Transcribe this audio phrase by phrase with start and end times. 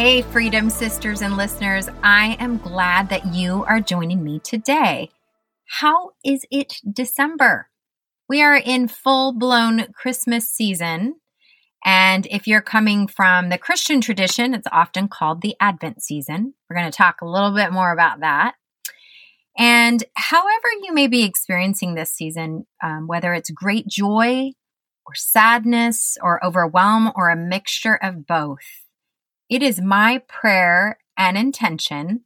[0.00, 5.10] Hey, Freedom Sisters and listeners, I am glad that you are joining me today.
[5.66, 7.68] How is it December?
[8.26, 11.16] We are in full blown Christmas season.
[11.84, 16.54] And if you're coming from the Christian tradition, it's often called the Advent season.
[16.70, 18.54] We're going to talk a little bit more about that.
[19.58, 24.52] And however you may be experiencing this season, um, whether it's great joy
[25.04, 28.64] or sadness or overwhelm or a mixture of both,
[29.50, 32.20] it is my prayer and intention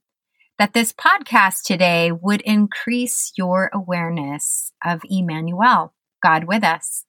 [0.59, 7.07] that this podcast today would increase your awareness of Emmanuel, God with us.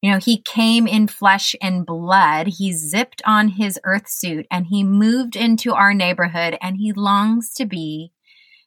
[0.00, 2.46] You know, he came in flesh and blood.
[2.46, 7.52] He zipped on his earth suit and he moved into our neighborhood and he longs
[7.54, 8.12] to be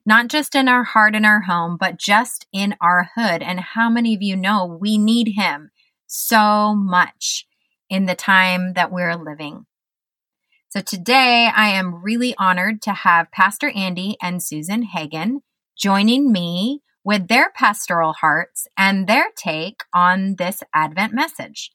[0.06, 3.42] not just in our heart and our home, but just in our hood.
[3.42, 5.72] And how many of you know we need him
[6.06, 7.48] so much
[7.90, 9.66] in the time that we're living?
[10.76, 15.40] So today I am really honored to have Pastor Andy and Susan Hagen
[15.78, 21.72] joining me with their pastoral hearts and their take on this Advent message.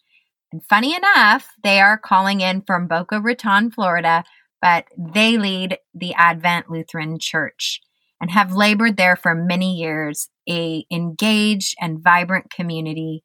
[0.53, 4.23] And funny enough, they are calling in from Boca Raton, Florida,
[4.61, 7.81] but they lead the Advent Lutheran Church
[8.21, 13.25] and have labored there for many years, a engaged and vibrant community.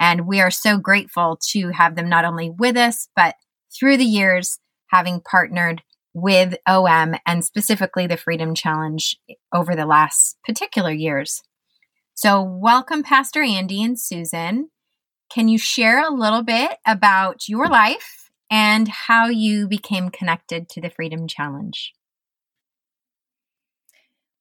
[0.00, 3.36] And we are so grateful to have them not only with us, but
[3.72, 4.58] through the years
[4.92, 5.82] having partnered
[6.14, 9.16] with OM and specifically the Freedom Challenge
[9.52, 11.42] over the last particular years.
[12.14, 14.68] So, welcome, Pastor Andy and Susan.
[15.30, 20.80] Can you share a little bit about your life and how you became connected to
[20.82, 21.94] the Freedom Challenge?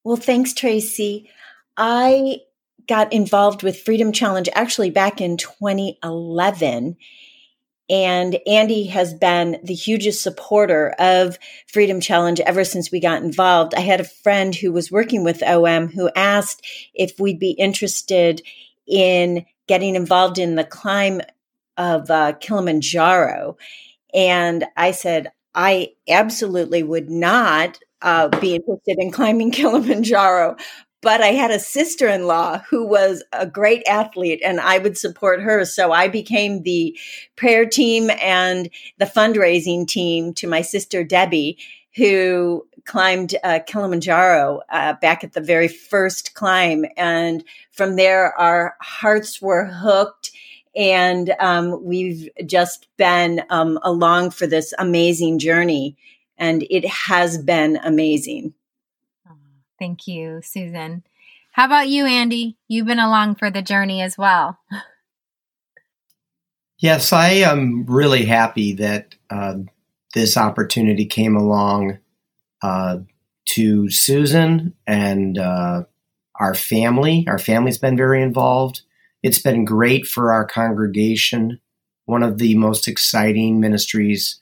[0.04, 1.30] Well, thanks, Tracy.
[1.78, 2.40] I
[2.88, 6.98] got involved with Freedom Challenge actually back in 2011
[7.92, 11.38] and Andy has been the hugest supporter of
[11.68, 13.76] Freedom Challenge ever since we got involved.
[13.76, 18.42] I had a friend who was working with OM who asked if we'd be interested
[18.88, 21.20] in getting involved in the climb
[21.76, 23.58] of uh, Kilimanjaro.
[24.14, 30.56] And I said, I absolutely would not uh, be interested in climbing Kilimanjaro,
[31.02, 34.98] but I had a sister in law who was a great athlete and I would
[34.98, 35.66] support her.
[35.66, 36.98] So I became the
[37.36, 38.70] prayer team and
[39.00, 41.58] the fundraising team to my sister Debbie,
[41.96, 46.86] who climbed uh, Kilimanjaro uh, back at the very first climb.
[46.96, 50.32] And from there, our hearts were hooked.
[50.76, 55.98] And um, we've just been um, along for this amazing journey.
[56.38, 58.54] And it has been amazing.
[59.82, 61.02] Thank you, Susan.
[61.54, 62.56] How about you, Andy?
[62.68, 64.60] You've been along for the journey as well.
[66.78, 69.56] Yes, I am really happy that uh,
[70.14, 71.98] this opportunity came along
[72.62, 73.00] uh,
[73.46, 75.86] to Susan and uh,
[76.40, 77.26] our family.
[77.28, 78.82] Our family's been very involved.
[79.24, 81.60] It's been great for our congregation.
[82.06, 84.40] One of the most exciting ministries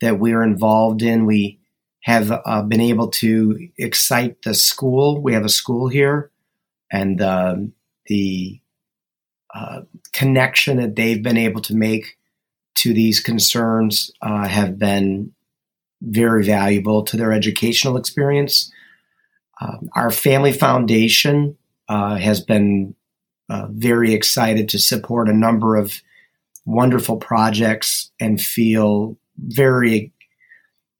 [0.00, 1.26] that we're involved in.
[1.26, 1.58] We
[2.06, 5.20] have uh, been able to excite the school.
[5.20, 6.30] We have a school here,
[6.88, 7.56] and uh,
[8.06, 8.60] the
[9.52, 9.80] uh,
[10.12, 12.16] connection that they've been able to make
[12.76, 15.32] to these concerns uh, have been
[16.00, 18.70] very valuable to their educational experience.
[19.60, 21.56] Um, our family foundation
[21.88, 22.94] uh, has been
[23.48, 26.00] uh, very excited to support a number of
[26.64, 30.12] wonderful projects and feel very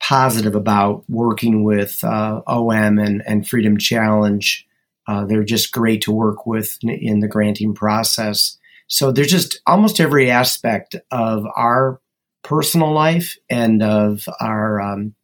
[0.00, 4.66] positive about working with uh, OM and, and Freedom Challenge.
[5.08, 8.58] Uh, they're just great to work with in, the granting process.
[8.88, 12.00] So there's just almost every aspect of our
[12.42, 15.14] personal life and of our um,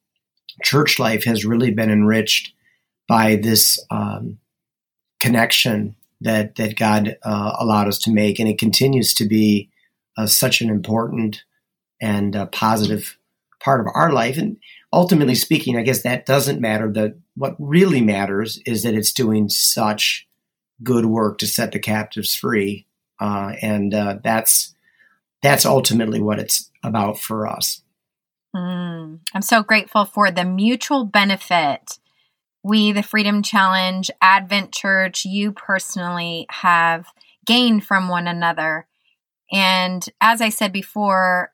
[0.62, 2.52] church life has really been enriched
[3.08, 4.38] by this um,
[5.20, 9.70] connection that that God uh, allowed us to make, and it continues to be
[10.16, 11.42] uh, such an important
[12.00, 13.16] and uh, positive
[13.62, 14.36] part of our life.
[14.36, 14.56] And
[14.92, 16.90] ultimately speaking, I guess that doesn't matter.
[16.92, 20.26] That what really matters is that it's doing such
[20.82, 22.86] good work to set the captives free,
[23.20, 24.74] uh, and uh, that's
[25.42, 27.82] that's ultimately what it's about for us.
[28.54, 31.98] Mm, I'm so grateful for the mutual benefit
[32.62, 37.06] we, the Freedom Challenge, Advent Church, you personally have
[37.44, 38.86] gained from one another.
[39.50, 41.51] And as I said before,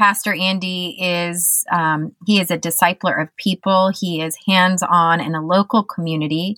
[0.00, 3.92] Pastor Andy is um, he is a discipler of people.
[3.94, 6.56] He is hands on in a local community,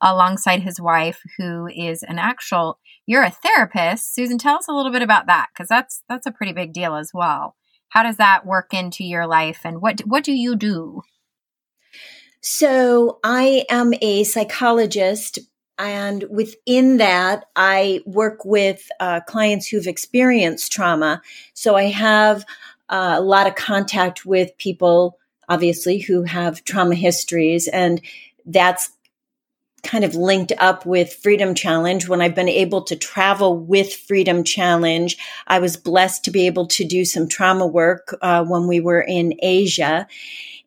[0.00, 2.78] alongside his wife, who is an actual.
[3.04, 4.38] You're a therapist, Susan.
[4.38, 7.10] Tell us a little bit about that because that's that's a pretty big deal as
[7.12, 7.56] well.
[7.88, 11.02] How does that work into your life, and what what do you do?
[12.42, 15.40] So I am a psychologist
[15.78, 21.20] and within that, I work with uh, clients who've experienced trauma.
[21.52, 22.44] So I have
[22.88, 27.68] uh, a lot of contact with people, obviously, who have trauma histories.
[27.68, 28.00] And
[28.46, 28.90] that's
[29.84, 32.08] kind of linked up with Freedom Challenge.
[32.08, 35.16] When I've been able to travel with Freedom Challenge,
[35.46, 39.02] I was blessed to be able to do some trauma work uh, when we were
[39.02, 40.06] in Asia.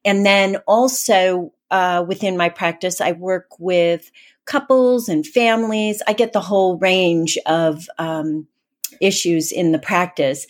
[0.06, 4.12] And then also uh, within my practice, I work with
[4.46, 6.02] couples and families.
[6.08, 8.48] I get the whole range of um,
[9.02, 10.48] issues in the practice,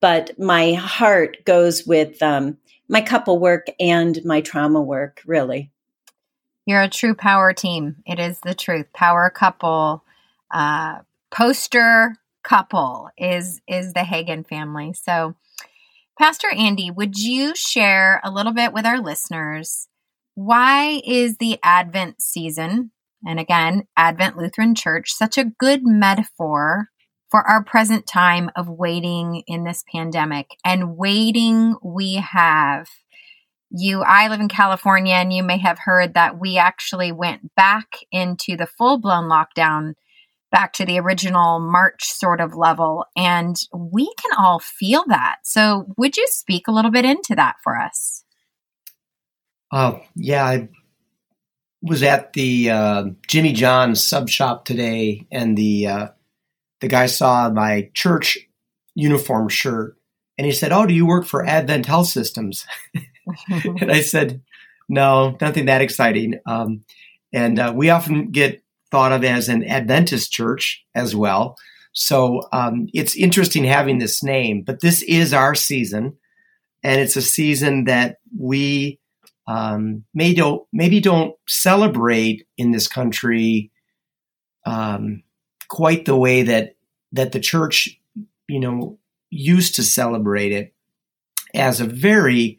[0.00, 2.58] but my heart goes with um,
[2.88, 5.70] my couple work and my trauma work, really.
[6.66, 7.96] You're a true power team.
[8.06, 8.86] It is the truth.
[8.92, 10.04] Power couple,
[10.52, 11.00] uh,
[11.30, 14.92] poster couple is is the Hagen family.
[14.92, 15.34] So,
[16.18, 19.88] Pastor Andy, would you share a little bit with our listeners?
[20.34, 22.90] Why is the Advent season
[23.26, 26.88] and again, Advent Lutheran Church, such a good metaphor
[27.28, 32.88] for our present time of waiting in this pandemic and waiting we have.
[33.70, 37.98] You, I live in California, and you may have heard that we actually went back
[38.12, 39.94] into the full blown lockdown,
[40.52, 43.04] back to the original March sort of level.
[43.16, 45.38] And we can all feel that.
[45.42, 48.22] So, would you speak a little bit into that for us?
[49.72, 50.44] Oh, yeah.
[50.44, 50.68] I
[51.82, 56.08] was at the uh, Jimmy John's sub shop today, and the uh,
[56.80, 58.38] the guy saw my church
[58.94, 59.96] uniform shirt,
[60.38, 62.66] and he said, "Oh, do you work for Advent Health Systems?"
[63.48, 64.42] and I said,
[64.88, 66.84] "No, nothing that exciting." Um,
[67.32, 71.56] and uh, we often get thought of as an Adventist church as well.
[71.92, 76.16] So um, it's interesting having this name, but this is our season,
[76.82, 79.00] and it's a season that we
[79.48, 83.70] um, maybe don't maybe don't celebrate in this country
[84.66, 85.22] um,
[85.68, 86.76] quite the way that
[87.12, 88.00] that the church,
[88.48, 88.98] you know,
[89.30, 90.72] used to celebrate it
[91.54, 92.58] as a very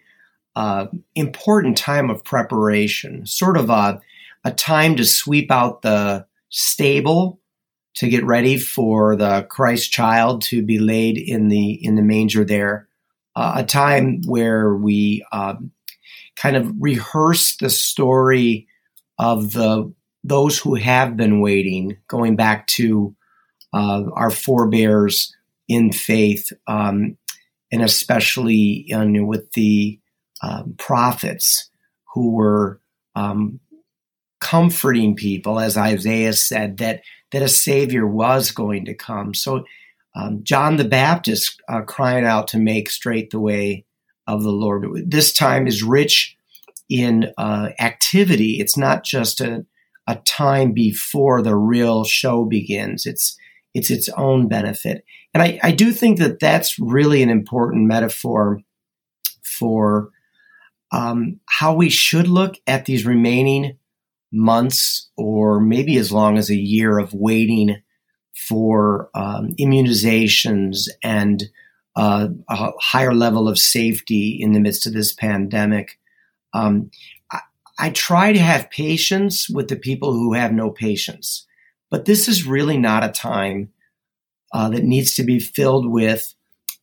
[0.55, 4.01] uh, important time of preparation, sort of a
[4.43, 7.39] a time to sweep out the stable
[7.95, 12.45] to get ready for the Christ child to be laid in the in the manger
[12.45, 12.87] there.
[13.35, 15.71] Uh, a time where we um,
[16.35, 18.67] kind of rehearse the story
[19.19, 19.91] of the
[20.27, 23.15] those who have been waiting, going back to
[23.73, 25.33] uh, our forebears
[25.67, 27.17] in faith, um,
[27.71, 29.99] and especially with the
[30.41, 31.69] um, prophets
[32.13, 32.79] who were
[33.15, 33.59] um,
[34.39, 37.01] comforting people, as Isaiah said, that
[37.31, 39.33] that a Savior was going to come.
[39.33, 39.65] So
[40.15, 43.85] um, John the Baptist uh, crying out to make straight the way
[44.25, 44.85] of the Lord.
[45.09, 46.37] This time is rich
[46.89, 48.59] in uh, activity.
[48.59, 49.65] It's not just a,
[50.07, 53.05] a time before the real show begins.
[53.05, 53.37] It's
[53.73, 58.61] it's its own benefit, and I, I do think that that's really an important metaphor
[59.43, 60.09] for
[60.91, 63.77] um, how we should look at these remaining
[64.31, 67.81] months, or maybe as long as a year of waiting
[68.35, 71.43] for um, immunizations and
[71.95, 75.99] uh, a higher level of safety in the midst of this pandemic.
[76.53, 76.91] Um,
[77.79, 81.45] I, try to have patience with the people who have no patience,
[81.89, 83.69] but this is really not a time
[84.53, 86.33] uh, that needs to be filled with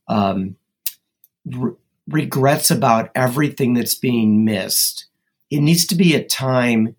[0.09, 0.57] um,
[1.47, 1.73] re-
[2.09, 5.07] regrets about everything that's being missed.
[5.51, 6.97] It needs to be a time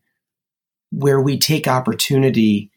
[0.91, 2.71] where we take opportunity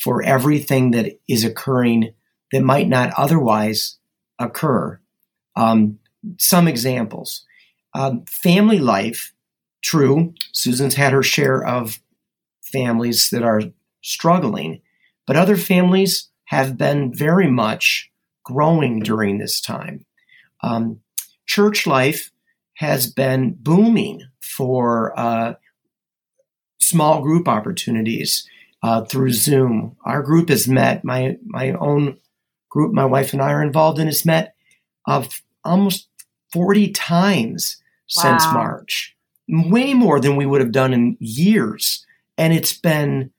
[0.00, 2.14] for everything that is occurring
[2.52, 3.98] that might not otherwise
[4.38, 5.00] occur.
[5.56, 5.98] Um,
[6.38, 7.44] some examples
[7.94, 9.33] um, family life
[9.84, 12.00] True, Susan's had her share of
[12.62, 13.60] families that are
[14.02, 14.80] struggling,
[15.26, 18.10] but other families have been very much
[18.44, 20.06] growing during this time.
[20.62, 21.00] Um,
[21.46, 22.30] church life
[22.78, 25.54] has been booming for uh,
[26.80, 28.48] small group opportunities
[28.82, 29.96] uh, through Zoom.
[30.06, 32.16] Our group has met, my, my own
[32.70, 34.54] group, my wife and I are involved in, has met
[35.06, 36.08] of almost
[36.52, 37.76] 40 times
[38.16, 38.22] wow.
[38.22, 39.13] since March.
[39.48, 42.04] Way more than we would have done in years.
[42.38, 43.30] And it's been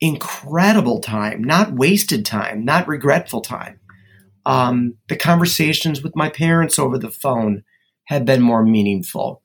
[0.00, 3.80] incredible time, not wasted time, not regretful time.
[4.46, 7.64] Um, the conversations with my parents over the phone
[8.04, 9.42] have been more meaningful.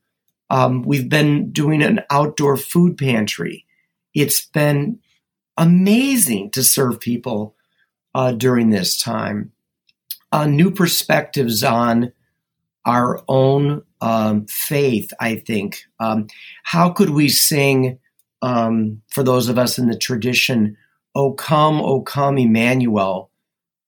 [0.50, 3.66] Um, we've been doing an outdoor food pantry.
[4.14, 5.00] It's been
[5.58, 7.56] amazing to serve people
[8.14, 9.52] uh, during this time.
[10.32, 12.14] Uh, new perspectives on
[12.86, 15.86] our own um, faith, I think.
[15.98, 16.28] Um,
[16.64, 18.00] how could we sing,
[18.42, 20.76] um, for those of us in the tradition,
[21.16, 23.32] O come, O come, Emmanuel,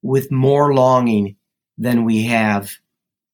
[0.01, 1.35] with more longing
[1.77, 2.71] than we have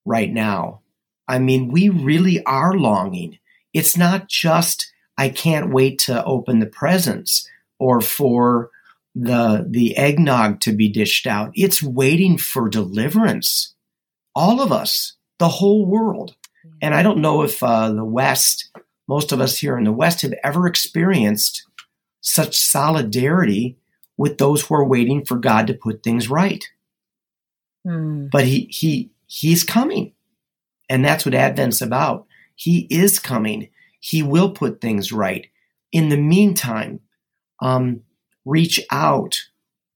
[0.05, 0.81] right now?
[1.27, 3.37] I mean, we really are longing.
[3.73, 7.47] It's not just, I can't wait to open the presents
[7.77, 8.71] or for
[9.13, 11.51] the the eggnog to be dished out.
[11.53, 13.75] It's waiting for deliverance.
[14.33, 16.35] All of us, the whole world.
[16.81, 18.69] And I don't know if uh, the West,
[19.07, 21.65] most of us here in the West, have ever experienced
[22.21, 23.77] such solidarity
[24.17, 26.63] with those who are waiting for God to put things right.
[27.85, 28.29] Mm.
[28.29, 30.13] But he he he's coming,
[30.89, 32.27] and that's what Advent's about.
[32.55, 33.69] He is coming.
[33.99, 35.47] He will put things right.
[35.91, 36.99] In the meantime,
[37.59, 38.01] um,
[38.45, 39.41] reach out,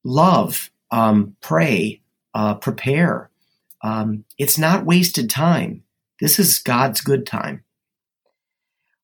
[0.04, 2.00] love, um, pray,
[2.34, 3.30] uh, prepare.
[3.82, 5.84] Um, it's not wasted time.
[6.20, 7.64] This is God's good time.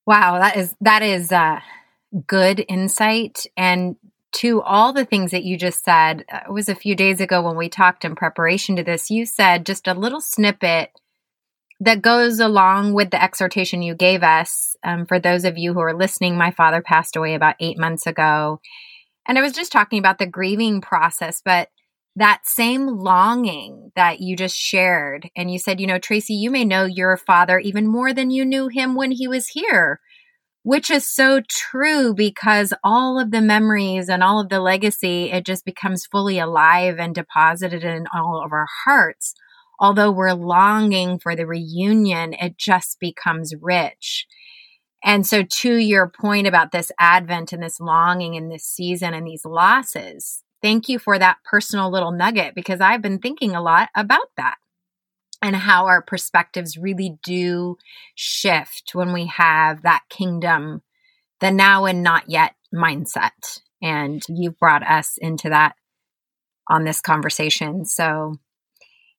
[0.05, 1.59] Wow, that is that is uh,
[2.27, 3.45] good insight.
[3.55, 3.95] And
[4.33, 7.41] to all the things that you just said, uh, it was a few days ago
[7.41, 9.11] when we talked in preparation to this.
[9.11, 10.91] You said just a little snippet
[11.79, 14.75] that goes along with the exhortation you gave us.
[14.83, 18.07] Um, for those of you who are listening, my father passed away about eight months
[18.07, 18.59] ago.
[19.27, 21.69] And I was just talking about the grieving process, but
[22.15, 26.63] that same longing that you just shared, and you said, you know, Tracy, you may
[26.63, 29.99] know your father even more than you knew him when he was here,
[30.61, 35.45] which is so true because all of the memories and all of the legacy, it
[35.45, 39.33] just becomes fully alive and deposited in all of our hearts.
[39.79, 44.27] Although we're longing for the reunion, it just becomes rich.
[45.03, 49.27] And so, to your point about this Advent and this longing and this season and
[49.27, 53.89] these losses, thank you for that personal little nugget because I've been thinking a lot
[53.95, 54.55] about that
[55.43, 57.77] and how our perspectives really do
[58.15, 60.81] shift when we have that kingdom,
[61.41, 63.59] the now and not yet mindset.
[63.81, 65.75] And you've brought us into that
[66.69, 67.83] on this conversation.
[67.83, 68.37] So,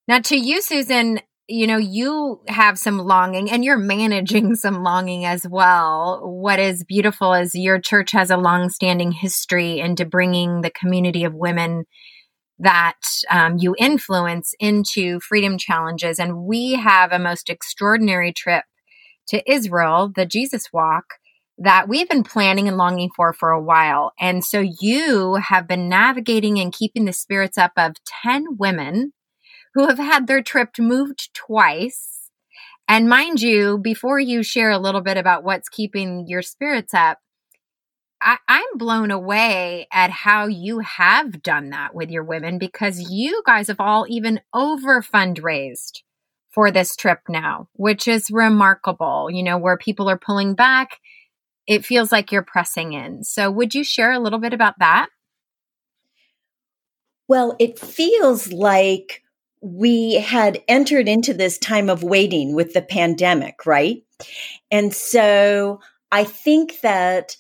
[0.09, 5.25] now to you, Susan, you know, you have some longing and you're managing some longing
[5.25, 6.21] as well.
[6.25, 11.35] What is beautiful is your church has a long-standing history into bringing the community of
[11.35, 11.85] women
[12.59, 16.19] that um, you influence into freedom challenges.
[16.19, 18.65] And we have a most extraordinary trip
[19.29, 21.05] to Israel, the Jesus Walk,
[21.59, 24.13] that we've been planning and longing for for a while.
[24.21, 29.13] And so you have been navigating and keeping the spirits up of 10 women
[29.75, 32.31] who have had their trip moved twice.
[32.87, 37.19] And mind you, before you share a little bit about what's keeping your spirits up,
[38.21, 43.43] I, am blown away at how you have done that with your women because you
[43.45, 46.01] guys have all even over fundraised
[46.51, 49.29] for this trip now, which is remarkable.
[49.31, 51.01] You know, where people are pulling back,
[51.67, 53.25] it feels like you're pressing in.
[53.25, 55.09] So, would you share a little bit about that?
[57.29, 59.23] Well, it feels like
[59.65, 64.05] we had entered into this time of waiting with the pandemic, right?
[64.71, 65.81] And so
[66.13, 67.37] I think that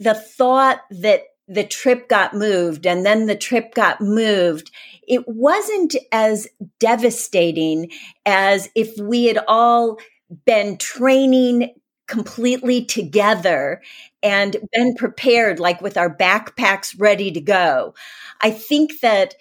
[0.00, 4.72] the thought that the trip got moved and then the trip got moved,
[5.06, 6.48] it wasn't as
[6.80, 7.92] devastating
[8.26, 9.98] as if we had all
[10.44, 11.72] been training
[12.08, 13.80] completely together
[14.24, 17.94] and been prepared, like with our backpacks ready to go.
[18.40, 19.34] I think that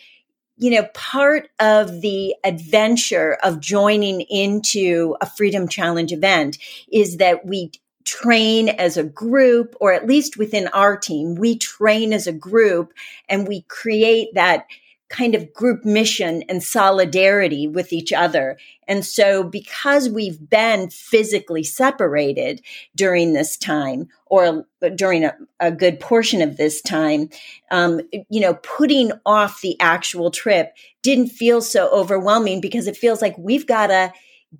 [0.58, 6.58] you know, part of the adventure of joining into a Freedom Challenge event
[6.92, 7.72] is that we
[8.06, 12.94] train as a group, or at least within our team, we train as a group
[13.30, 14.66] and we create that
[15.14, 18.58] kind of group mission and solidarity with each other.
[18.88, 22.62] And so because we've been physically separated
[22.96, 24.66] during this time or
[24.96, 27.30] during a, a good portion of this time,
[27.70, 33.22] um, you know, putting off the actual trip didn't feel so overwhelming because it feels
[33.22, 34.12] like we've got to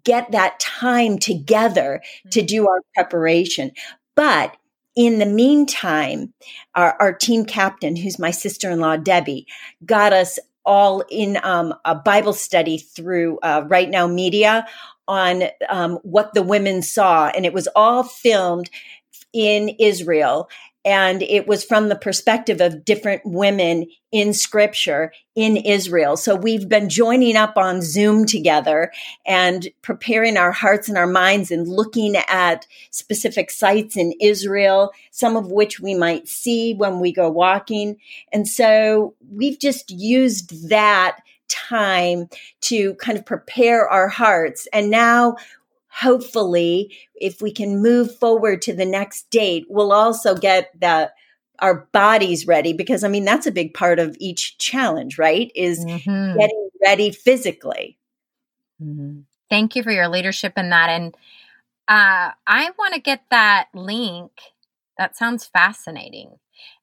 [0.04, 2.46] get that time together to mm-hmm.
[2.46, 3.72] do our preparation.
[4.16, 4.56] But
[4.96, 6.34] in the meantime,
[6.76, 9.48] our, our team captain, who's my sister in law, Debbie,
[9.86, 14.68] got us all in um, a Bible study through uh, Right Now Media
[15.08, 18.70] on um, what the women saw, and it was all filmed
[19.34, 20.48] in Israel
[20.86, 26.18] and it was from the perspective of different women in scripture in Israel.
[26.18, 28.92] So we've been joining up on Zoom together
[29.26, 35.36] and preparing our hearts and our minds and looking at specific sites in Israel, some
[35.36, 37.98] of which we might see when we go walking.
[38.32, 41.18] And so we've just used that
[41.50, 42.30] time
[42.62, 44.68] to kind of prepare our hearts.
[44.74, 45.36] And now
[45.94, 51.12] hopefully if we can move forward to the next date we'll also get the
[51.60, 55.86] our bodies ready because i mean that's a big part of each challenge right is
[55.86, 56.38] mm-hmm.
[56.38, 57.98] getting ready physically
[58.82, 59.20] mm-hmm.
[59.50, 61.16] thank you for your leadership in that and
[61.88, 64.32] uh, i want to get that link
[64.98, 66.32] that sounds fascinating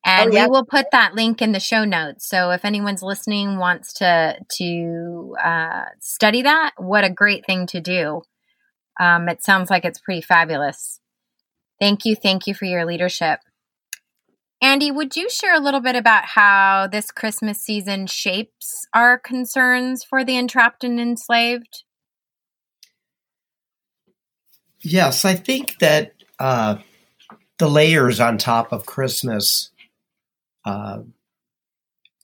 [0.05, 0.47] and oh, yeah.
[0.47, 4.37] we will put that link in the show notes so if anyone's listening wants to
[4.49, 8.23] to uh, study that what a great thing to do
[9.01, 11.01] um, it sounds like it's pretty fabulous.
[11.81, 12.15] Thank you.
[12.15, 13.41] Thank you for your leadership.
[14.63, 20.05] Andy, would you share a little bit about how this Christmas season shapes our concerns
[20.05, 21.85] for the entrapped and enslaved?
[24.83, 26.77] Yes, I think that uh,
[27.59, 29.71] the layers on top of Christmas
[30.67, 31.01] uh,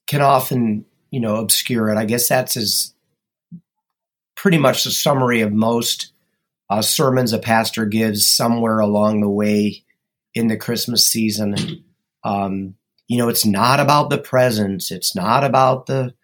[0.07, 1.97] can often, you know, obscure it.
[1.97, 2.93] I guess that's as
[4.35, 6.13] pretty much the summary of most
[6.69, 9.85] uh, sermons a pastor gives somewhere along the way
[10.35, 11.85] in the Christmas season.
[12.25, 12.75] Um,
[13.09, 14.91] you know, it's not about the presents.
[14.91, 16.15] It's not about the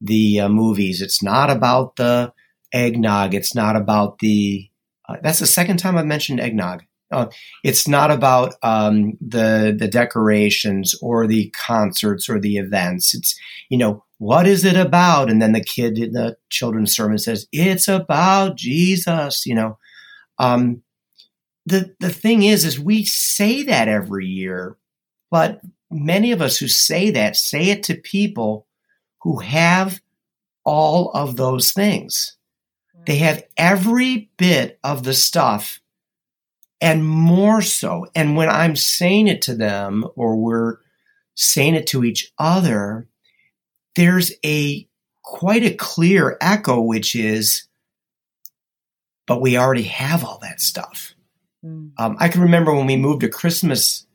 [0.00, 1.02] the uh, movies.
[1.02, 2.32] It's not about the
[2.72, 3.34] eggnog.
[3.34, 4.68] It's not about the.
[5.08, 6.84] Uh, that's the second time I've mentioned eggnog.
[7.10, 7.26] Uh,
[7.64, 13.14] it's not about um, the the decorations or the concerts or the events.
[13.14, 15.30] It's you know what is it about?
[15.30, 19.78] And then the kid in the children's sermon says, it's about Jesus, you know.
[20.38, 20.82] Um,
[21.64, 24.76] the, the thing is, is we say that every year,
[25.30, 28.66] but many of us who say that say it to people
[29.22, 30.02] who have
[30.64, 32.36] all of those things.
[33.06, 35.80] They have every bit of the stuff
[36.78, 38.06] and more so.
[38.14, 40.76] And when I'm saying it to them or we're
[41.34, 43.08] saying it to each other,
[43.96, 44.86] there's a
[45.22, 47.66] quite a clear echo, which is,
[49.26, 51.14] but we already have all that stuff.
[51.64, 51.92] Mm.
[51.98, 54.06] Um, I can remember when we moved to Christmas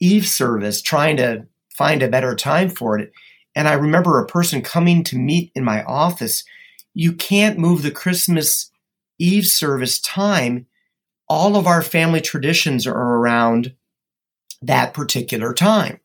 [0.00, 3.12] Eve service, trying to find a better time for it.
[3.54, 6.44] And I remember a person coming to meet in my office.
[6.94, 8.70] You can't move the Christmas
[9.18, 10.66] Eve service time.
[11.28, 13.74] All of our family traditions are around
[14.62, 16.00] that particular time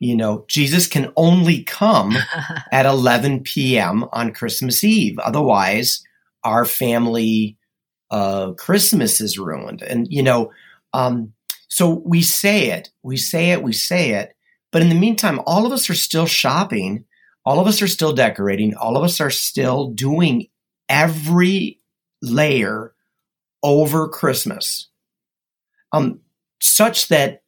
[0.00, 2.16] you know, Jesus can only come
[2.72, 4.06] at 11 p.m.
[4.12, 5.18] on Christmas Eve.
[5.18, 6.02] Otherwise,
[6.42, 7.58] our family
[8.10, 9.82] uh, Christmas is ruined.
[9.82, 10.50] And, you know,
[10.94, 11.34] um,
[11.68, 14.34] so we say it, we say it, we say it.
[14.72, 17.04] But in the meantime, all of us are still shopping.
[17.44, 18.74] All of us are still decorating.
[18.74, 20.48] All of us are still doing
[20.88, 21.78] every
[22.22, 22.94] layer
[23.62, 24.88] over Christmas.
[25.92, 26.20] Um,
[26.60, 27.42] such that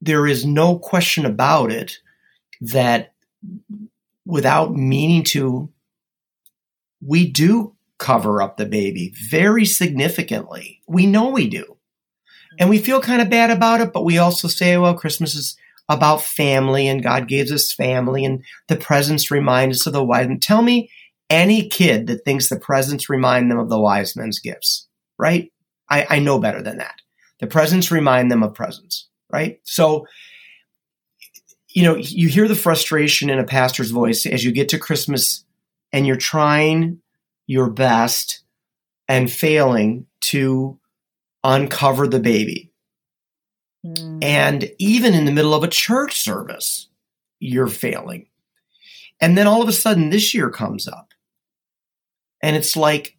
[0.00, 1.98] there is no question about it
[2.60, 3.12] that
[4.26, 5.70] without meaning to,
[7.04, 10.80] we do cover up the baby very significantly.
[10.86, 11.76] We know we do.
[12.58, 15.56] And we feel kind of bad about it, but we also say, well, Christmas is
[15.88, 20.28] about family and God gives us family and the presents remind us of the wise
[20.28, 20.40] men.
[20.40, 20.90] Tell me
[21.28, 25.52] any kid that thinks the presents remind them of the wise men's gifts, right?
[25.88, 26.94] I, I know better than that.
[27.40, 29.60] The presents remind them of presents right?
[29.64, 30.06] So,
[31.68, 35.44] you know, you hear the frustration in a pastor's voice as you get to Christmas
[35.92, 37.00] and you're trying
[37.46, 38.42] your best
[39.08, 40.78] and failing to
[41.42, 42.72] uncover the baby.
[43.84, 44.22] Mm.
[44.22, 46.88] And even in the middle of a church service,
[47.38, 48.26] you're failing.
[49.20, 51.12] And then all of a sudden, this year comes up.
[52.42, 53.16] And it's like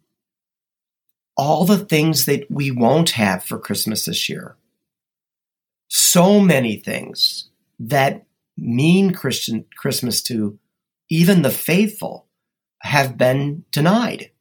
[1.38, 4.56] all the things that we won't have for Christmas this year
[6.12, 8.26] so many things that
[8.58, 10.58] mean Christian Christmas to
[11.10, 12.28] even the faithful
[12.82, 14.32] have been denied.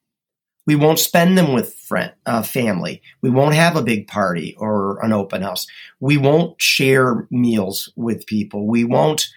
[0.66, 3.02] We won't spend them with friend, uh, family.
[3.22, 5.66] We won't have a big party or an open house.
[6.00, 8.66] We won't share meals with people.
[8.66, 9.28] We won't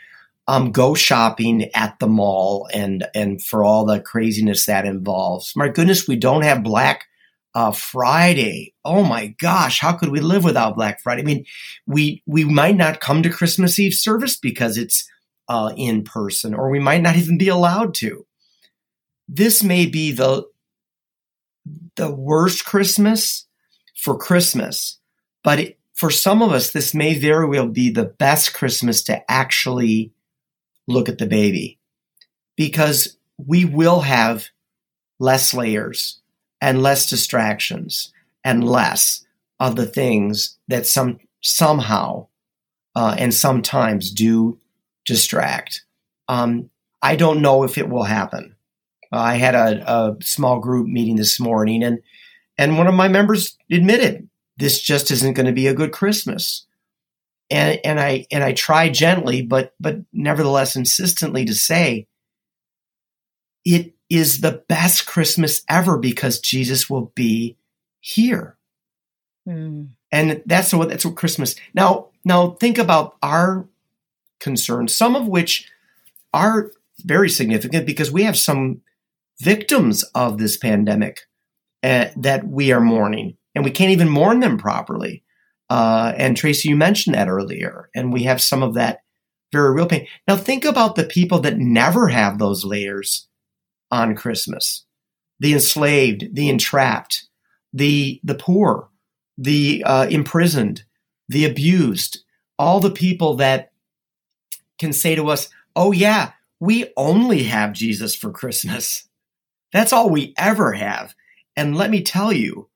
[0.48, 5.56] um, go shopping at the mall and and for all the craziness that involves.
[5.56, 7.06] My goodness, we don't have Black
[7.56, 8.74] uh, Friday.
[8.84, 11.22] Oh my gosh, how could we live without Black Friday?
[11.22, 11.46] I mean,
[11.86, 15.08] we we might not come to Christmas Eve service because it's
[15.48, 18.26] uh, in person, or we might not even be allowed to.
[19.28, 20.46] This may be the
[21.96, 23.46] the worst Christmas
[23.96, 25.00] for Christmas,
[25.44, 29.32] but it, for some of us, this may very well be the best Christmas to
[29.32, 30.12] actually
[30.88, 31.80] look at the baby
[32.58, 34.50] because we will have
[35.20, 36.20] less layers
[36.64, 39.26] and less distractions and less
[39.60, 42.26] of the things that some somehow
[42.96, 44.58] uh, and sometimes do
[45.06, 45.84] distract.
[46.30, 46.70] Um,
[47.02, 48.56] I don't know if it will happen.
[49.12, 52.00] Uh, I had a, a, small group meeting this morning, and
[52.58, 56.66] and one of my members admitted this just isn't going to be a good Christmas.
[57.52, 62.08] And and I and I try gently, but but nevertheless insistently to say
[63.66, 67.58] it is the best Christmas ever because Jesus will be
[68.00, 68.58] here.
[69.50, 69.90] Mm.
[70.12, 71.56] And that's what that's what Christmas.
[71.74, 73.68] Now now think about our
[74.40, 75.68] concerns, some of which
[76.32, 78.82] are very significant because we have some
[79.42, 81.22] victims of this pandemic
[81.82, 85.24] uh, that we are mourning, and we can't even mourn them properly.
[85.72, 89.00] Uh, and Tracy, you mentioned that earlier, and we have some of that
[89.52, 90.08] very real pain.
[90.28, 93.28] Now, think about the people that never have those layers
[93.94, 94.86] on Christmas:
[95.40, 97.28] the enslaved, the entrapped,
[97.72, 98.90] the the poor,
[99.38, 100.84] the uh, imprisoned,
[101.30, 102.24] the abused,
[102.58, 103.72] all the people that
[104.80, 109.08] can say to us, "Oh yeah, we only have Jesus for Christmas."
[109.72, 111.16] That's all we ever have.
[111.56, 112.70] And let me tell you,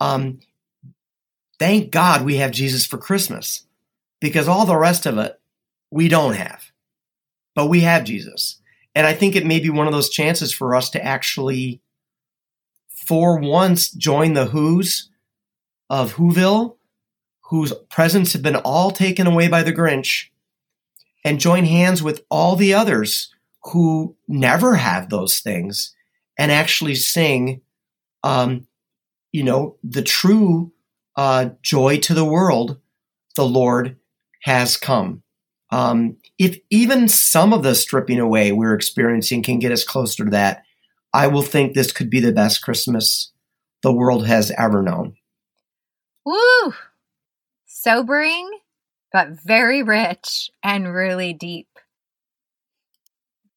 [0.00, 0.40] um,
[1.58, 3.66] thank God we have Jesus for Christmas
[4.20, 5.40] because all the rest of it
[5.90, 6.70] we don't have.
[7.54, 8.60] But we have Jesus.
[8.96, 11.82] And I think it may be one of those chances for us to actually,
[12.88, 15.10] for once, join the Whos
[15.90, 16.76] of Whoville,
[17.50, 20.28] whose presents have been all taken away by the Grinch,
[21.26, 25.94] and join hands with all the others who never have those things
[26.38, 27.60] and actually sing,
[28.22, 28.66] um,
[29.30, 30.72] you know, the true
[31.16, 32.80] uh, joy to the world,
[33.34, 33.98] the Lord
[34.44, 35.22] has come.
[35.70, 40.30] Um, if even some of the stripping away we're experiencing can get us closer to
[40.30, 40.62] that,
[41.12, 43.32] I will think this could be the best Christmas
[43.82, 45.16] the world has ever known.
[46.24, 46.74] Woo!
[47.66, 48.50] Sobering,
[49.12, 51.68] but very rich and really deep.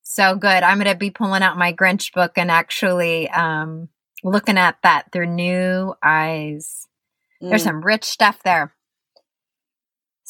[0.04, 0.63] So good.
[0.63, 3.89] I'm going to be pulling out my Grinch book and actually um,
[4.24, 6.88] looking at that through new eyes.
[7.42, 7.50] Mm.
[7.50, 8.74] There's some rich stuff there.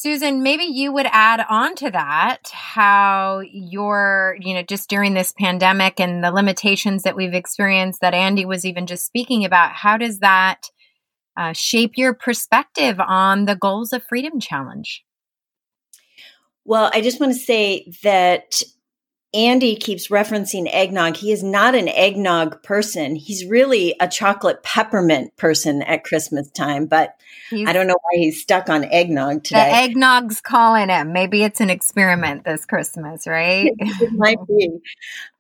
[0.02, 5.34] Susan, maybe you would add on to that how you're, you know, just during this
[5.38, 9.98] pandemic and the limitations that we've experienced that Andy was even just speaking about, how
[9.98, 10.68] does that
[11.36, 15.04] uh, shape your perspective on the Goals of Freedom Challenge?
[16.64, 18.64] Well, I just want to say that
[19.34, 21.16] Andy keeps referencing eggnog.
[21.16, 23.16] He is not an eggnog person.
[23.16, 27.16] He's really a chocolate peppermint person at Christmas time, but
[27.52, 29.70] he's, I don't know why he's stuck on eggnog today.
[29.70, 31.14] The eggnog's calling him.
[31.14, 33.72] Maybe it's an experiment this Christmas, right?
[33.78, 34.70] it might be.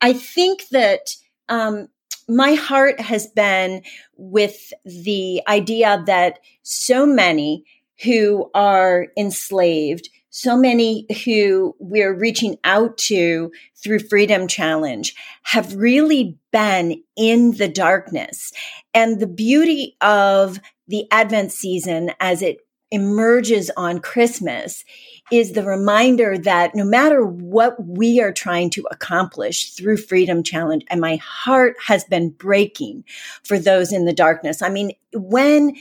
[0.01, 1.15] I think that
[1.47, 1.87] um,
[2.27, 3.81] my heart has been
[4.15, 7.63] with the idea that so many
[8.03, 16.37] who are enslaved so many who we're reaching out to through Freedom Challenge have really
[16.51, 18.51] been in the darkness.
[18.93, 22.57] And the beauty of the Advent season as it
[22.91, 24.83] emerges on Christmas
[25.31, 30.83] is the reminder that no matter what we are trying to accomplish through Freedom Challenge,
[30.89, 33.03] and my heart has been breaking
[33.43, 34.63] for those in the darkness.
[34.63, 35.75] I mean, when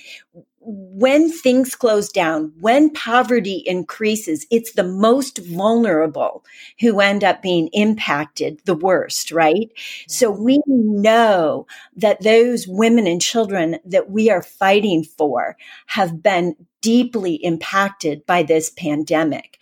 [0.71, 6.45] when things close down, when poverty increases, it's the most vulnerable
[6.79, 9.71] who end up being impacted the worst, right?
[10.09, 16.55] So we know that those women and children that we are fighting for have been
[16.83, 19.59] deeply impacted by this pandemic.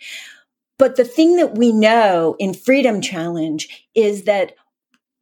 [0.77, 4.53] But the thing that we know in Freedom Challenge is that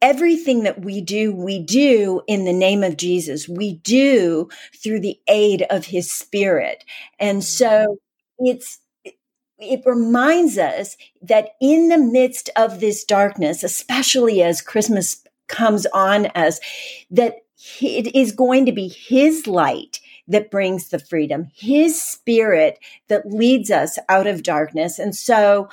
[0.06, 3.48] everything that we do, we do in the name of Jesus.
[3.48, 4.48] We do
[4.80, 6.84] through the aid of his spirit.
[7.18, 8.46] And so mm-hmm.
[8.46, 8.78] it's,
[9.58, 16.26] it reminds us that in the midst of this darkness, especially as Christmas comes on
[16.36, 16.60] us,
[17.10, 17.38] that
[17.80, 23.72] it is going to be his light that brings the freedom, his spirit that leads
[23.72, 25.00] us out of darkness.
[25.00, 25.68] And so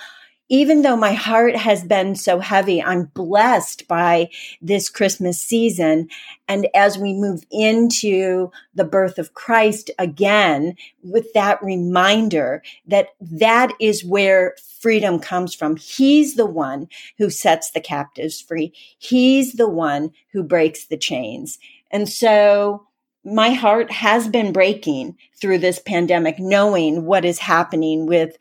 [0.54, 4.30] even though my heart has been so heavy, I'm blessed by
[4.62, 6.10] this Christmas season.
[6.48, 13.72] And as we move into the birth of Christ again, with that reminder that that
[13.80, 15.76] is where freedom comes from.
[15.76, 16.88] He's the one
[17.18, 18.74] who sets the captives free.
[19.00, 21.58] He's the one who breaks the chains.
[21.90, 22.86] And so
[23.26, 28.38] my heart has been breaking through this pandemic, knowing what is happening with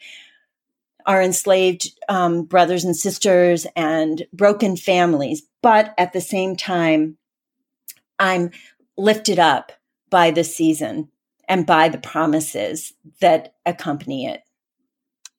[1.06, 5.42] our enslaved um, brothers and sisters and broken families.
[5.62, 7.16] But at the same time,
[8.18, 8.50] I'm
[8.96, 9.72] lifted up
[10.10, 11.08] by the season
[11.48, 14.42] and by the promises that accompany it.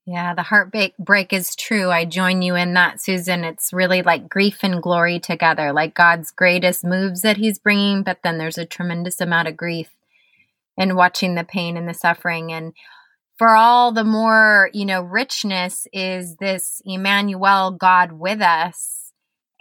[0.05, 1.89] Yeah, the heartbreak break is true.
[1.89, 3.45] I join you in that, Susan.
[3.45, 8.19] It's really like grief and glory together, like God's greatest moves that He's bringing, but
[8.21, 9.91] then there's a tremendous amount of grief
[10.77, 12.51] in watching the pain and the suffering.
[12.51, 12.73] And
[13.37, 19.11] for all the more, you know, richness is this Emmanuel God with us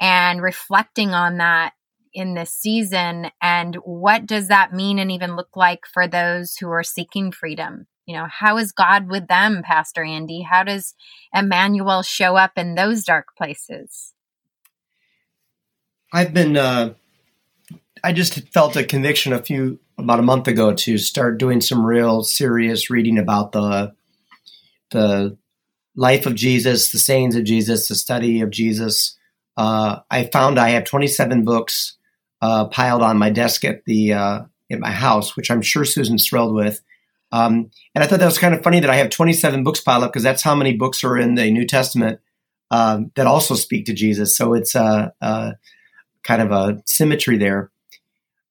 [0.01, 1.73] and reflecting on that
[2.13, 3.31] in this season.
[3.41, 7.87] And what does that mean and even look like for those who are seeking freedom?
[8.07, 10.43] You know, how is God with them, Pastor Andy?
[10.43, 10.95] How does
[11.33, 14.13] Emmanuel show up in those dark places?
[16.13, 16.95] I've been, uh,
[18.05, 21.85] I just felt a conviction a few about a month ago to start doing some
[21.85, 23.95] real serious reading about the
[24.91, 25.37] the
[25.95, 29.17] life of Jesus, the sayings of Jesus, the study of Jesus.
[29.57, 31.97] Uh, I found I have 27 books
[32.41, 36.27] uh, piled on my desk at the uh, at my house, which I'm sure Susan's
[36.27, 36.83] thrilled with.
[37.31, 40.03] Um, and I thought that was kind of funny that I have 27 books piled
[40.03, 42.21] up because that's how many books are in the New Testament
[42.71, 44.37] um, that also speak to Jesus.
[44.37, 45.53] So it's a, a
[46.23, 47.72] kind of a symmetry there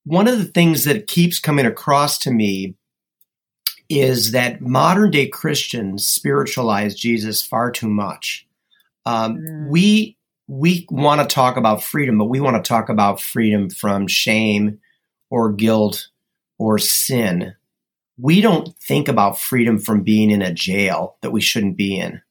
[0.03, 2.75] one of the things that keeps coming across to me
[3.89, 8.47] is that modern day Christians spiritualize Jesus far too much.
[9.05, 9.69] Um, mm.
[9.69, 14.07] We we want to talk about freedom, but we want to talk about freedom from
[14.07, 14.79] shame
[15.29, 16.09] or guilt
[16.57, 17.55] or sin.
[18.17, 22.21] We don't think about freedom from being in a jail that we shouldn't be in.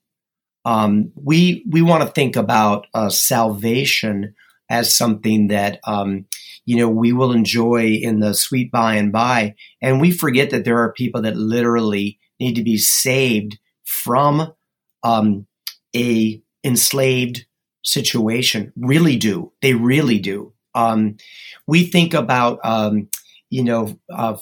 [0.65, 4.35] Um, we we want to think about uh, salvation
[4.71, 6.27] as something that um,
[6.65, 10.65] you know we will enjoy in the sweet by and by, and we forget that
[10.65, 14.53] there are people that literally need to be saved from
[15.03, 15.47] um,
[15.95, 17.47] a enslaved
[17.85, 18.73] situation.
[18.77, 20.53] Really do they really do?
[20.75, 21.17] Um,
[21.67, 23.09] we think about um,
[23.51, 24.37] you know uh,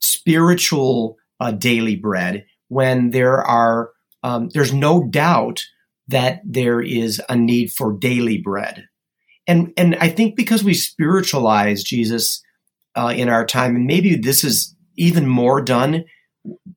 [0.00, 3.90] spiritual uh, daily bread when there are
[4.22, 5.62] um, there's no doubt
[6.08, 8.86] that there is a need for daily bread
[9.50, 12.40] and and I think because we spiritualize Jesus
[12.94, 16.04] uh, in our time, and maybe this is even more done,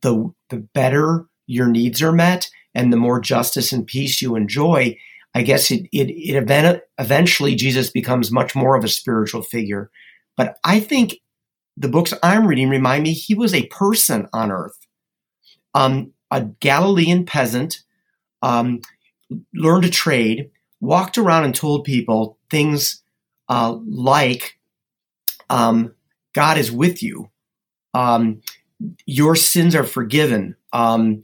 [0.01, 4.97] the the better your needs are met, and the more justice and peace you enjoy.
[5.35, 9.91] I guess it it, it eventually Jesus becomes much more of a spiritual figure.
[10.35, 11.17] But I think
[11.77, 14.79] the books I'm reading remind me he was a person on earth,
[15.75, 17.83] um, a Galilean peasant,
[18.41, 18.81] um,
[19.53, 20.49] learned a trade,
[20.81, 23.01] walked around and told people things
[23.49, 24.59] uh, like
[25.49, 25.95] um,
[26.35, 27.31] God is with you,
[27.95, 28.41] um,
[29.07, 30.55] your sins are forgiven.
[30.71, 31.23] Um,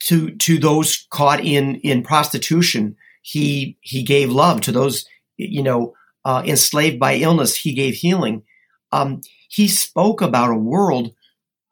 [0.00, 5.06] to to those caught in in prostitution, he he gave love to those
[5.36, 7.54] you know uh, enslaved by illness.
[7.56, 8.42] He gave healing.
[8.90, 11.14] Um, he spoke about a world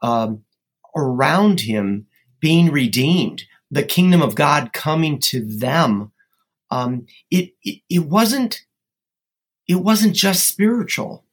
[0.00, 0.44] um,
[0.96, 2.06] around him
[2.40, 6.12] being redeemed the kingdom of God coming to them,
[6.74, 8.64] um, it, it, it wasn't
[9.68, 11.24] it wasn't just spiritual.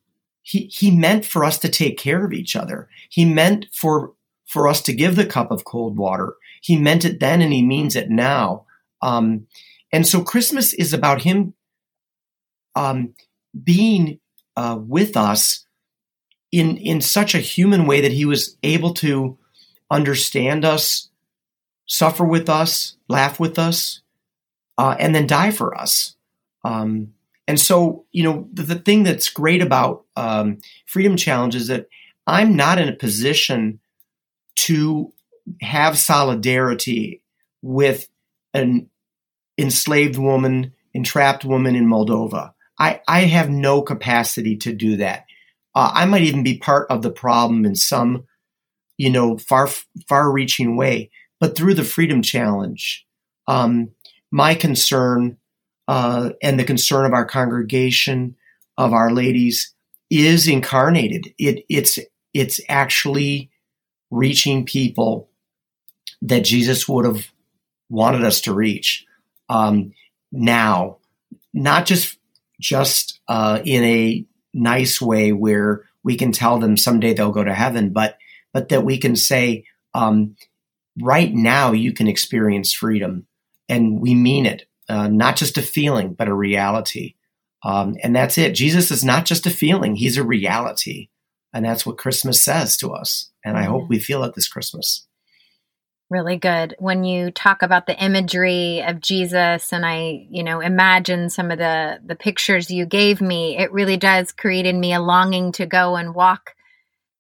[0.44, 2.88] He he meant for us to take care of each other.
[3.10, 4.14] He meant for
[4.48, 6.36] for us to give the cup of cold water.
[6.62, 8.66] He meant it then, and he means it now.
[9.02, 9.48] Um,
[9.92, 11.56] and so Christmas is about him
[12.76, 13.16] um,
[13.64, 14.20] being
[14.56, 15.66] uh, with us
[16.52, 19.40] in in such a human way that he was able to
[19.90, 21.10] understand us
[21.88, 24.02] suffer with us, laugh with us,
[24.82, 26.15] uh, and then die for us.
[26.63, 27.13] Um,
[27.48, 31.86] and so, you know, the, the thing that's great about um, Freedom Challenge is that
[32.26, 33.80] I'm not in a position
[34.56, 35.13] to
[35.62, 37.22] have solidarity
[37.62, 38.08] with
[38.56, 38.89] an
[39.56, 42.54] enslaved woman, entrapped woman in Moldova.
[42.80, 45.26] I, I have no capacity to do that.
[45.76, 48.26] Uh, I might even be part of the problem in some,
[48.98, 49.67] you know, far
[50.10, 51.12] far reaching way.
[51.39, 53.06] But through the Freedom Challenge,
[53.48, 53.91] um,
[54.32, 55.38] my concern
[55.88, 58.36] uh, and the concern of our congregation,
[58.78, 59.74] of our ladies,
[60.10, 61.34] is incarnated.
[61.38, 62.00] It, it's
[62.34, 63.50] it's actually
[64.10, 65.30] reaching people
[66.22, 67.28] that Jesus would have
[67.89, 69.06] wanted us to reach.
[69.50, 69.94] Um,
[70.32, 70.98] now,
[71.54, 72.17] not just
[72.60, 77.54] just uh, in a nice way where we can tell them someday they'll go to
[77.54, 78.17] heaven, but
[78.54, 80.36] but that we can say, um,
[81.02, 83.26] right now you can experience freedom,
[83.72, 87.16] and we mean it, uh, not just a feeling, but a reality.
[87.64, 88.54] Um, and that's it.
[88.54, 91.10] Jesus is not just a feeling; he's a reality,
[91.54, 93.32] and that's what Christmas says to us.
[93.44, 95.08] And I hope we feel it this Christmas
[96.12, 101.30] really good when you talk about the imagery of Jesus and I, you know, imagine
[101.30, 105.00] some of the the pictures you gave me, it really does create in me a
[105.00, 106.54] longing to go and walk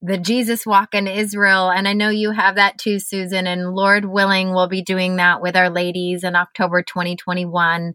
[0.01, 4.05] the Jesus walk in Israel and I know you have that too Susan and Lord
[4.05, 7.93] willing we'll be doing that with our ladies in October 2021.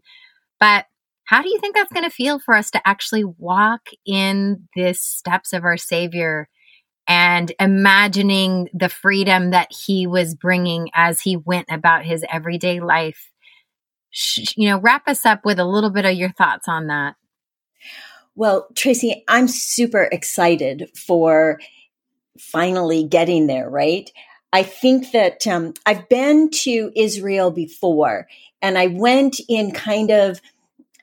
[0.59, 0.85] But
[1.25, 4.93] how do you think that's going to feel for us to actually walk in the
[4.93, 6.47] steps of our savior?
[7.07, 13.31] and imagining the freedom that he was bringing as he went about his everyday life.
[14.57, 17.15] You know, wrap us up with a little bit of your thoughts on that.
[18.35, 21.59] Well, Tracy, I'm super excited for
[22.39, 24.11] finally getting there, right?
[24.53, 28.27] I think that um, I've been to Israel before
[28.61, 30.41] and I went in kind of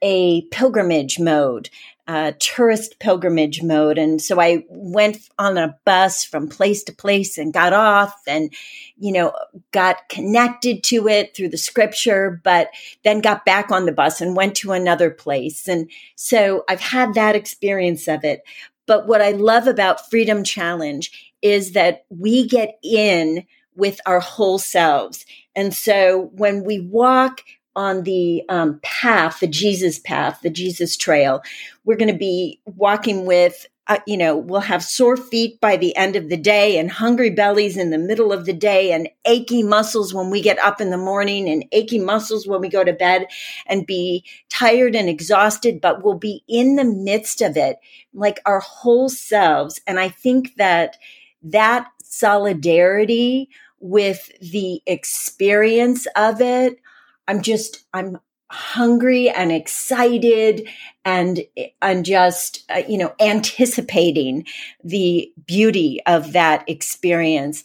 [0.03, 1.71] a pilgrimage mode
[2.07, 3.97] uh, tourist pilgrimage mode.
[3.97, 8.53] And so I went on a bus from place to place and got off and,
[8.99, 9.33] you know,
[9.73, 12.69] got connected to it through the scripture, but
[13.05, 15.67] then got back on the bus and went to another place.
[15.67, 18.43] And so I've had that experience of it.
[18.87, 23.45] But what I love about Freedom Challenge is that we get in
[23.77, 25.27] with our whole selves.
[25.57, 27.43] And so when we walk
[27.77, 31.43] on the um, path, the Jesus path, the Jesus trail.
[31.85, 35.95] We're going to be walking with, uh, you know, we'll have sore feet by the
[35.97, 39.63] end of the day and hungry bellies in the middle of the day and achy
[39.63, 42.95] muscles when we get up in the morning and achy muscles when we go to
[42.95, 43.27] bed
[43.67, 47.77] and be tired and exhausted, but we'll be in the midst of it,
[48.15, 49.81] like our whole selves.
[49.87, 50.97] And I think that
[51.43, 56.79] that solidarity with the experience of it
[57.27, 58.19] I'm just, I'm
[58.51, 60.69] hungry and excited
[61.05, 61.41] and
[61.81, 64.47] and just uh, you know anticipating
[64.83, 67.65] the beauty of that experience.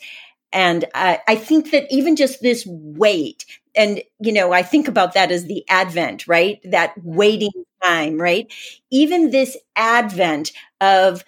[0.52, 5.14] And I, I think that even just this wait and you know i think about
[5.14, 6.60] that as the advent right?
[6.64, 7.52] That waiting
[7.84, 8.52] time right?
[8.90, 11.24] Even this advent of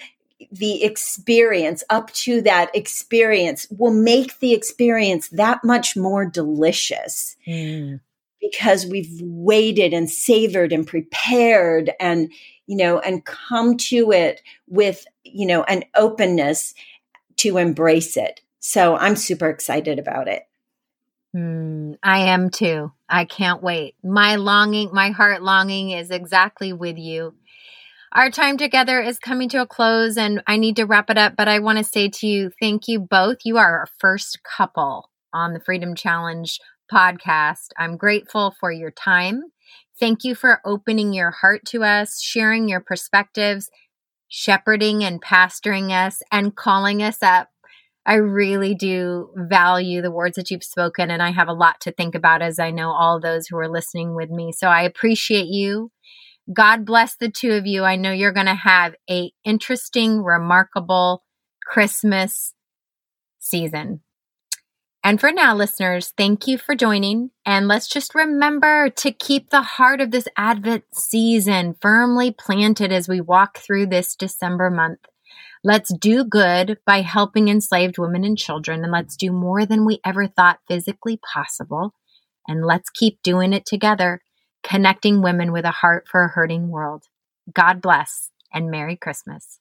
[0.52, 7.36] the experience up to that experience will make the experience that much more delicious.
[7.48, 8.00] Mm
[8.42, 12.32] because we've waited and savored and prepared and
[12.68, 16.74] you know and come to it with you know an openness
[17.38, 18.42] to embrace it.
[18.60, 20.44] So i'm super excited about it.
[21.36, 22.92] Mm, i am too.
[23.08, 23.96] I can't wait.
[24.04, 27.36] My longing my heart longing is exactly with you.
[28.14, 31.36] Our time together is coming to a close and I need to wrap it up,
[31.38, 33.38] but I want to say to you, thank you both.
[33.46, 36.60] You are our first couple on the Freedom Challenge
[36.92, 37.70] podcast.
[37.78, 39.44] I'm grateful for your time.
[40.00, 43.70] Thank you for opening your heart to us, sharing your perspectives,
[44.28, 47.50] shepherding and pastoring us, and calling us up.
[48.06, 51.92] I really do value the words that you've spoken, and I have a lot to
[51.92, 54.52] think about as I know all those who are listening with me.
[54.52, 55.92] So I appreciate you.
[56.52, 57.84] God bless the two of you.
[57.84, 61.24] I know you're going to have a interesting, remarkable
[61.64, 62.56] Christmas
[63.40, 64.02] season.
[65.04, 67.32] And for now, listeners, thank you for joining.
[67.44, 73.08] And let's just remember to keep the heart of this Advent season firmly planted as
[73.08, 75.00] we walk through this December month.
[75.64, 80.00] Let's do good by helping enslaved women and children, and let's do more than we
[80.06, 81.94] ever thought physically possible.
[82.48, 84.22] And let's keep doing it together,
[84.64, 87.06] connecting women with a heart for a hurting world.
[87.52, 89.61] God bless and Merry Christmas.